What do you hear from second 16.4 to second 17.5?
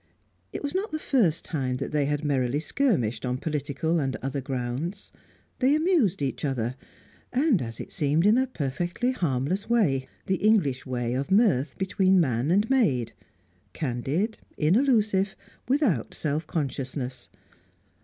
consciousness.